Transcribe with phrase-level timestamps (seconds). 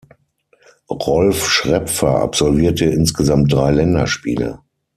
[0.89, 4.59] Rolf Schrepfer absolvierte insgesamt drei Länderspiele.